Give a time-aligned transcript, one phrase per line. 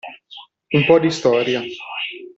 [0.73, 1.61] Un po' di storia.